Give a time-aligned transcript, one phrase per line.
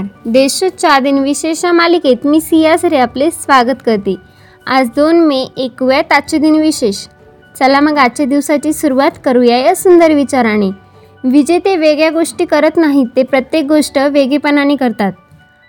[0.00, 4.16] देशोच्चा दिन विशेष मालिकेत मी सिया सरे आपले स्वागत करते.
[4.66, 7.06] आज दोन मे एकव्यात आजचे दिन विशेष.
[7.58, 10.70] चला मग आजच्या दिवसाची सुरुवात करूया या सुंदर विचाराने.
[11.24, 15.12] विजेते वेगळ्या गोष्टी करत नाहीत ते प्रत्येक गोष्ट वेगळेपणाने करतात.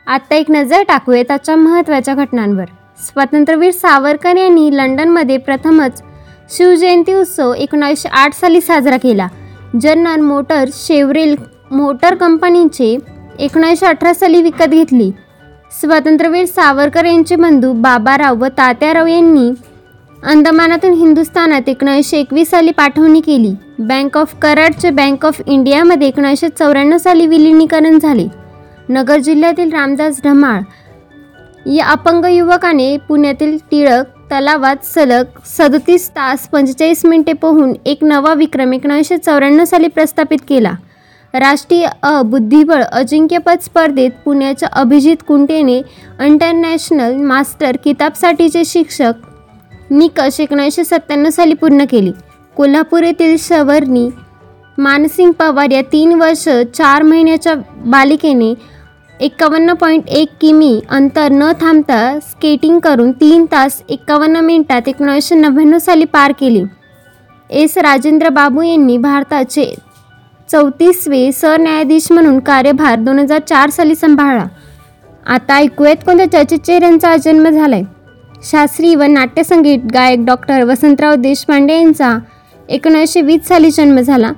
[0.07, 2.65] आत्ता एक नजर टाकूया त्याच्या महत्त्वाच्या घटनांवर.
[2.99, 6.01] स्वातंत्र्यवीर सावरकर यांनी लंडनमध्ये प्रथमच
[6.57, 9.27] शिवजयंती उत्सव एकोणीसशे आठ साली साजरा केला
[9.81, 11.35] जनरल मोटर शेवरेल
[11.71, 12.97] मोटर कंपनीचे
[13.39, 15.11] एकोणीसशे अठरा साली विकत घेतली.
[15.81, 19.49] स्वातंत्र्यवीर सावरकर यांचे बंधू बाबाराव व तात्याराव यांनी
[20.23, 23.53] अंदमानातून हिंदुस्थानात एकोणीसशे एकवीस साली पाठवणी केली.
[23.79, 28.27] बँक ऑफ कराडचे बँक ऑफ इंडियामध्ये एकोणीसशे चौऱ्याण्णव साली विलिनीकरण झाले.
[28.89, 30.61] नगर जिल्ह्यातील रामदास ढमाळ
[31.65, 38.73] या अपंग युवकाने पुण्यातील टिळक तलावात सलग सदतीस तास पंचेचाळीस मिनिटे पोहून एक नवा विक्रम
[38.73, 40.71] एकोणीसशे चौऱ्याण्णव साली प्रस्थापित केला.
[41.33, 45.77] राष्ट्रीय अ बुद्धिबळ अजिंक्यपद स्पर्धेत पुण्याच्या अभिजित कुंटेने
[46.21, 52.11] इंटरनॅशनल मास्टर किताबसाठीचे शिक्षक निकष एकोणीसशे सत्त्याण्णव साली पूर्ण केले.
[52.57, 54.09] कोल्हापूर येथील सवर्णी
[54.77, 57.53] मानसिंग पवार या तीन वर्ष चार महिन्याच्या
[57.85, 58.53] बालिकेने
[59.19, 65.77] एकावन्न पॉईंट एक किमी अंतर न थांबता स्केटिंग करून तीन तास एकावन्न मिनिटात एकोणीसशे नव्याण्णव
[65.77, 66.63] साली पार केली.
[67.49, 67.77] एस.
[67.77, 69.73] राजेंद्र बाबू यांनी भारताचे
[70.53, 74.45] चौतीसवे सरन्यायाधीश म्हणून कार्यभार दोन हजार चार साली सांभाळला.
[75.27, 77.81] आता ऐकूयात कोणत्या चर्चित चेहऱ्यांचा जन्म झालाय.
[78.43, 82.17] शास्त्रीय व नाट्यसंगीत गायक डॉक्टर वसंतराव देशपांडे यांचा
[82.69, 84.31] एकोणीसशे वीस साली जन्म झाला.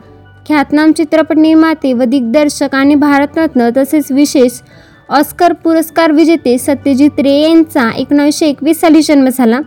[0.48, 4.62] ख्यातनाम चित्रपट निर्माते व दिग्दर्शक आणि भारतरत्न तसेच विशेष
[5.10, 9.60] ऑस्कर पुरस्कार विजेते सत्यजित रे यांचा एकोणीसशे एकवीस साली जन्म झाला.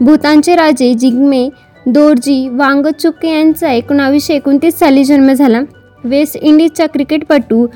[0.00, 1.48] भूतानचे राजे जिग्मे
[1.86, 5.60] दोरजी वांगचुके यांचा एकोणावीसशे एकोणतीस साली जन्म झाला.
[6.04, 7.66] वेस्ट इंडिजचा क्रिकेटपटू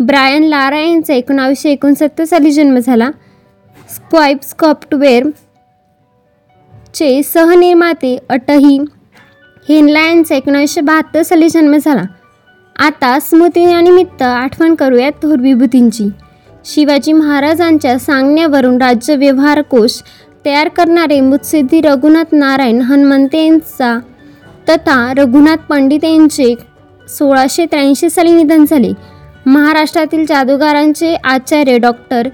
[0.00, 3.10] ब्रायन लारा यांचा एकोणावीसशे एकोणसत्तर साली जन्म झाला.
[3.94, 5.28] स्क्वाईप सॉफ्टवेअर
[6.94, 8.78] चे सहनिर्माते अटही
[9.68, 12.02] हेनला यांचा एकोणावीसशे बहात्तर साली जन्म झाला.
[12.78, 16.08] आता स्मृतीनिमित्त आठवण करूयात थोर विभूतींची.
[16.64, 20.02] शिवाजी महाराजांच्या सांगण्यावरून राज्य व्यवहार कोश
[20.44, 23.98] तयार करणारे मुत्सिद्धी रघुनाथ नारायण हनुमंते यांचा
[24.68, 26.54] तथा रघुनाथ पंडित यांचे
[27.08, 28.92] सोळाशे त्र्याऐंशी साली निधन झाले.
[29.46, 32.28] महाराष्ट्रातील जादूगारांचे आचार्य डॉक्टर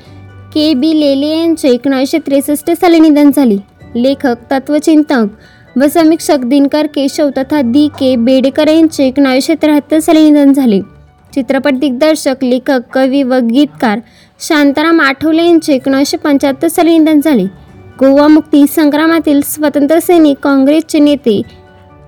[0.54, 3.56] के बी लेले यांचे एकोणीसशे त्रेसष्ट साली निधन झाले.
[3.94, 10.52] लेखक तत्वचिंतक व समीक्षक दिनकर केशव तथा दी के बेडेकर यांचे एकोणीसशे त्र्याहत्तर साली निधन
[10.52, 10.80] झाले.
[11.34, 13.98] चित्रपट दिग्दर्शक लेखक कवी व गीतकार
[14.40, 17.44] शांताराम आठवले यांचे एकोणीसशे पंच्याहत्तर साली निधन झाले.
[18.00, 21.42] गोवा मुक्ती संग्रामातील स्वातंत्र्यसैनिक काँग्रेसचे नेते.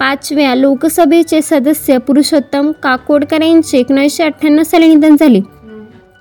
[0.01, 5.41] पाचव्या लोकसभेचे सदस्य पुरुषोत्तम काकोडकर यांचे एकोणीसशे अठ्ठ्याण्णव साली निधन झाले.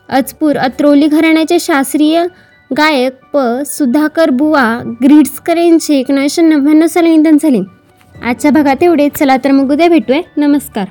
[0.09, 2.23] अजपूर अत्रोली घराण्याचे शास्त्रीय
[2.77, 3.37] गायक प.
[3.65, 7.59] सुधाकर बुवा ग्रिड्सकर यांचे एकोणीसशे नव्याण्णव साली निधन झाले.
[8.23, 10.21] आजच्या भागात एवढे चला तर मग उद्या भेटूया.
[10.37, 10.85] नमस्कार.